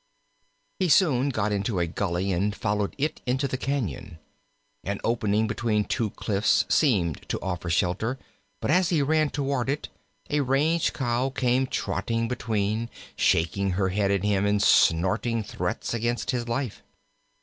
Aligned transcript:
He 0.79 0.89
soon 0.89 1.29
got 1.29 1.51
into 1.51 1.77
a 1.77 1.85
gully 1.85 2.31
and 2.31 2.55
followed 2.55 2.95
it 2.97 3.21
into 3.27 3.47
the 3.47 3.55
cañon. 3.55 4.17
An 4.83 4.99
opening 5.03 5.45
between 5.45 5.83
two 5.85 6.09
cliffs 6.09 6.65
seemed 6.69 7.21
to 7.29 7.39
offer 7.39 7.69
shelter, 7.69 8.17
but 8.61 8.71
as 8.71 8.89
he 8.89 9.03
ran 9.03 9.29
toward 9.29 9.69
it 9.69 9.89
a 10.31 10.39
Range 10.39 10.91
cow 10.91 11.29
came 11.29 11.67
trotting 11.67 12.27
between, 12.27 12.89
shaking 13.15 13.73
her 13.73 13.89
head 13.89 14.09
at 14.09 14.23
him 14.23 14.43
and 14.43 14.63
snorting 14.63 15.43
threats 15.43 15.93
against 15.93 16.31
his 16.31 16.47
life. 16.47 16.81